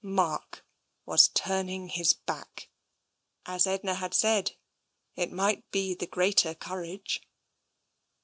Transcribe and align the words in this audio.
Mark 0.03 0.65
was 1.05 1.27
turning 1.27 1.89
his 1.89 2.11
back. 2.13 2.69
As 3.45 3.67
Edna 3.67 3.93
had 3.93 4.15
said, 4.15 4.53
it 5.15 5.31
might 5.31 5.69
be 5.69 5.93
the 5.93 6.07
greater 6.07 6.55
courage. 6.55 7.21